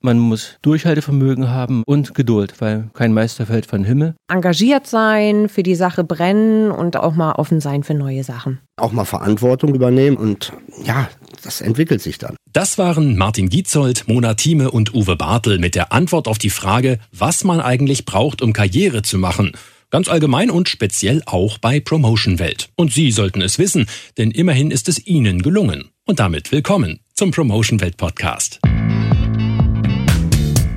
[0.00, 4.14] Man muss Durchhaltevermögen haben und Geduld, weil kein Meister fällt von Himmel.
[4.30, 8.60] Engagiert sein, für die Sache brennen und auch mal offen sein für neue Sachen.
[8.76, 10.52] Auch mal Verantwortung übernehmen und
[10.84, 11.08] ja,
[11.42, 12.36] das entwickelt sich dann.
[12.52, 17.00] Das waren Martin Gietzold, Mona Thieme und Uwe Bartel mit der Antwort auf die Frage,
[17.12, 19.52] was man eigentlich braucht, um Karriere zu machen.
[19.90, 22.68] Ganz allgemein und speziell auch bei Promotion Welt.
[22.76, 23.86] Und Sie sollten es wissen,
[24.16, 25.88] denn immerhin ist es Ihnen gelungen.
[26.06, 28.60] Und damit willkommen zum Promotion Welt Podcast.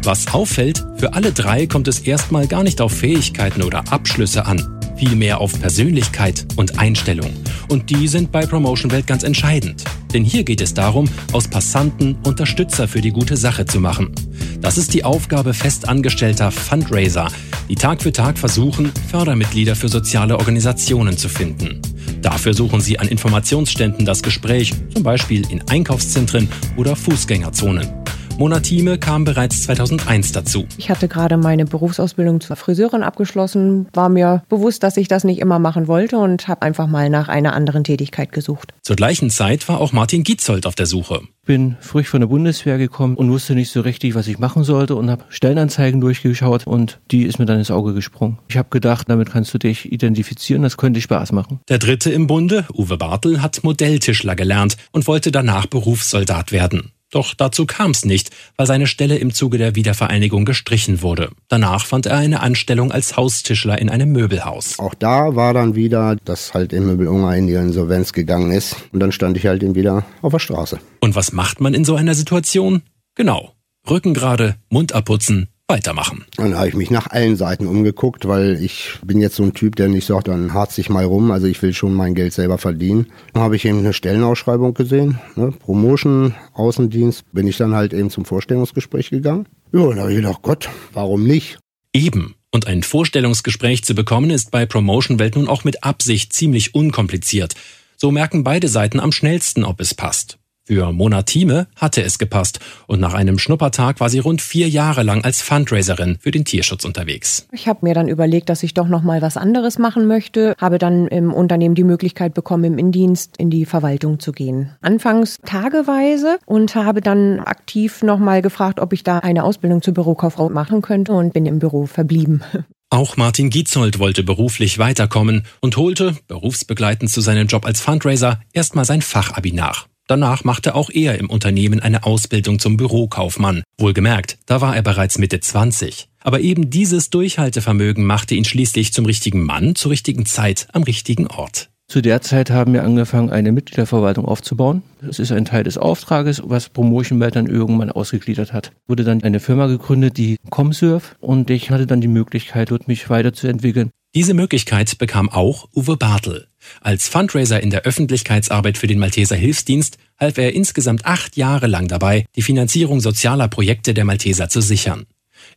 [0.03, 4.79] Was auffällt, für alle drei kommt es erstmal gar nicht auf Fähigkeiten oder Abschlüsse an,
[4.97, 7.29] vielmehr auf Persönlichkeit und Einstellung.
[7.69, 9.83] Und die sind bei Promotion Welt ganz entscheidend.
[10.11, 14.11] Denn hier geht es darum, aus Passanten Unterstützer für die gute Sache zu machen.
[14.59, 17.27] Das ist die Aufgabe festangestellter Fundraiser,
[17.69, 21.79] die Tag für Tag versuchen, Fördermitglieder für soziale Organisationen zu finden.
[22.23, 28.00] Dafür suchen sie an Informationsständen das Gespräch, zum Beispiel in Einkaufszentren oder Fußgängerzonen.
[28.41, 30.65] Mona Thieme kam bereits 2001 dazu.
[30.79, 35.37] Ich hatte gerade meine Berufsausbildung zur Friseurin abgeschlossen, war mir bewusst, dass ich das nicht
[35.37, 38.73] immer machen wollte und habe einfach mal nach einer anderen Tätigkeit gesucht.
[38.81, 41.21] Zur gleichen Zeit war auch Martin Gietzold auf der Suche.
[41.45, 44.95] Bin frisch von der Bundeswehr gekommen und wusste nicht so richtig, was ich machen sollte
[44.95, 48.39] und habe Stellenanzeigen durchgeschaut und die ist mir dann ins Auge gesprungen.
[48.47, 51.59] Ich habe gedacht, damit kannst du dich identifizieren, das könnte Spaß machen.
[51.69, 56.91] Der dritte im Bunde, Uwe Bartel, hat Modelltischler gelernt und wollte danach Berufssoldat werden.
[57.11, 61.29] Doch dazu kam es nicht, weil seine Stelle im Zuge der Wiedervereinigung gestrichen wurde.
[61.49, 64.79] Danach fand er eine Anstellung als Haustischler in einem Möbelhaus.
[64.79, 68.77] Auch da war dann wieder, dass halt im Möbelunger in die Insolvenz gegangen ist.
[68.93, 70.79] Und dann stand ich halt eben wieder auf der Straße.
[71.01, 72.81] Und was macht man in so einer Situation?
[73.15, 73.53] Genau.
[73.89, 76.25] Rücken gerade, Mund abputzen, weitermachen.
[76.35, 79.77] Dann habe ich mich nach allen Seiten umgeguckt, weil ich bin jetzt so ein Typ,
[79.77, 81.31] der nicht sagt, dann harzt sich mal rum.
[81.31, 83.07] Also ich will schon mein Geld selber verdienen.
[83.33, 85.51] Dann habe ich eben eine Stellenausschreibung gesehen, ne?
[85.51, 89.47] Promotion, Außendienst, bin ich dann halt eben zum Vorstellungsgespräch gegangen.
[89.71, 91.57] Ja, und da habe ich gedacht, Gott, warum nicht?
[91.93, 92.35] Eben.
[92.51, 97.55] Und ein Vorstellungsgespräch zu bekommen, ist bei Promotion Welt nun auch mit Absicht ziemlich unkompliziert.
[97.95, 100.37] So merken beide Seiten am schnellsten, ob es passt.
[100.71, 105.03] Für Mona Thieme hatte es gepasst und nach einem Schnuppertag war sie rund vier Jahre
[105.03, 107.45] lang als Fundraiserin für den Tierschutz unterwegs.
[107.51, 110.77] Ich habe mir dann überlegt, dass ich doch noch mal was anderes machen möchte, habe
[110.77, 114.71] dann im Unternehmen die Möglichkeit bekommen, im Indienst in die Verwaltung zu gehen.
[114.79, 119.93] Anfangs tageweise und habe dann aktiv noch mal gefragt, ob ich da eine Ausbildung zur
[119.93, 122.43] Bürokauffrau machen könnte und bin im Büro verblieben.
[122.93, 128.85] Auch Martin Gietzold wollte beruflich weiterkommen und holte, berufsbegleitend zu seinem Job als Fundraiser, erstmal
[128.85, 129.90] sein Fachabi nach.
[130.11, 133.63] Danach machte auch er im Unternehmen eine Ausbildung zum Bürokaufmann.
[133.77, 136.09] Wohlgemerkt, da war er bereits Mitte 20.
[136.19, 141.27] Aber eben dieses Durchhaltevermögen machte ihn schließlich zum richtigen Mann zur richtigen Zeit am richtigen
[141.27, 141.69] Ort.
[141.87, 144.81] Zu der Zeit haben wir angefangen, eine Mitgliederverwaltung aufzubauen.
[145.01, 148.73] Das ist ein Teil des Auftrages, was Promotion dann irgendwann ausgegliedert hat.
[148.89, 153.09] Wurde dann eine Firma gegründet, die Comsurf, und ich hatte dann die Möglichkeit, dort mich
[153.09, 153.91] weiterzuentwickeln.
[154.13, 156.47] Diese Möglichkeit bekam auch Uwe Bartel.
[156.81, 161.87] Als Fundraiser in der Öffentlichkeitsarbeit für den Malteser Hilfsdienst half er insgesamt acht Jahre lang
[161.87, 165.05] dabei, die Finanzierung sozialer Projekte der Malteser zu sichern.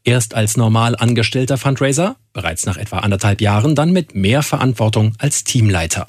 [0.02, 5.44] Erst als normal angestellter Fundraiser, bereits nach etwa anderthalb Jahren, dann mit mehr Verantwortung als
[5.44, 6.06] Teamleiter.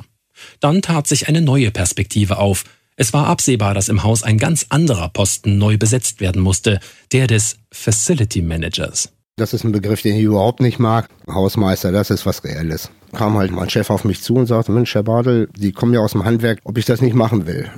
[0.59, 2.63] Dann tat sich eine neue Perspektive auf.
[2.97, 6.79] Es war absehbar, dass im Haus ein ganz anderer Posten neu besetzt werden musste,
[7.11, 9.09] der des Facility Managers.
[9.37, 11.09] Das ist ein Begriff, den ich überhaupt nicht mag.
[11.27, 12.89] Hausmeister, das ist was Reelles.
[13.15, 16.01] Kam halt mein Chef auf mich zu und sagte, Mensch, Herr Bartel, Sie kommen ja
[16.01, 17.69] aus dem Handwerk, ob ich das nicht machen will.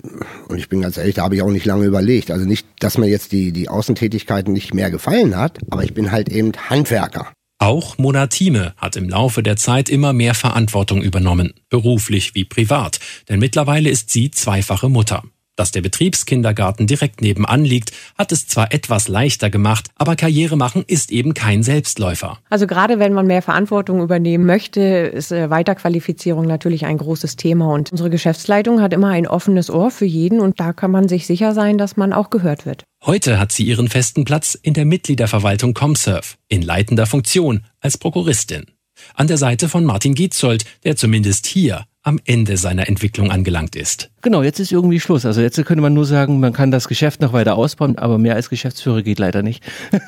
[0.47, 2.31] Und ich bin ganz ehrlich, da habe ich auch nicht lange überlegt.
[2.31, 6.11] Also nicht, dass mir jetzt die, die Außentätigkeiten nicht mehr gefallen hat, aber ich bin
[6.11, 7.27] halt eben Handwerker.
[7.59, 12.99] Auch Mona Thieme hat im Laufe der Zeit immer mehr Verantwortung übernommen, beruflich wie privat,
[13.29, 15.23] denn mittlerweile ist sie zweifache Mutter.
[15.57, 20.84] Dass der Betriebskindergarten direkt nebenan liegt, hat es zwar etwas leichter gemacht, aber Karriere machen
[20.85, 22.38] ist eben kein Selbstläufer.
[22.51, 27.73] Also gerade wenn man mehr Verantwortung übernehmen möchte, ist äh, Weiterqualifizierung natürlich ein großes Thema
[27.73, 31.25] und unsere Geschäftsleitung hat immer ein offenes Ohr für jeden und da kann man sich
[31.25, 32.84] sicher sein, dass man auch gehört wird.
[33.03, 38.67] Heute hat sie ihren festen Platz in der Mitgliederverwaltung Comsurf in leitender Funktion als Prokuristin.
[39.16, 44.09] An der Seite von Martin Gietzold, der zumindest hier am Ende seiner Entwicklung angelangt ist.
[44.21, 45.25] Genau, jetzt ist irgendwie Schluss.
[45.25, 48.35] Also jetzt könnte man nur sagen, man kann das Geschäft noch weiter ausbauen, aber mehr
[48.35, 49.61] als Geschäftsführer geht leider nicht.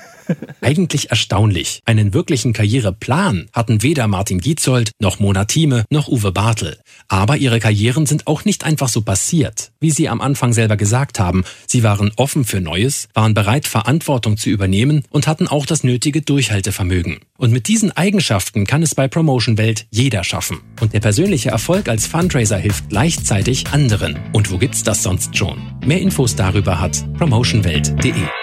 [0.61, 1.81] Eigentlich erstaunlich.
[1.85, 6.77] Einen wirklichen Karriereplan hatten weder Martin Gietzold noch Mona Thieme noch Uwe Bartel.
[7.07, 9.71] Aber ihre Karrieren sind auch nicht einfach so passiert.
[9.79, 14.37] Wie sie am Anfang selber gesagt haben, sie waren offen für Neues, waren bereit, Verantwortung
[14.37, 17.19] zu übernehmen und hatten auch das nötige Durchhaltevermögen.
[17.37, 20.59] Und mit diesen Eigenschaften kann es bei Promotion Welt jeder schaffen.
[20.81, 24.19] Und der persönliche Erfolg als Fundraiser hilft gleichzeitig anderen.
[24.33, 25.57] Und wo gibt's das sonst schon?
[25.85, 28.38] Mehr Infos darüber hat promotionwelt.de.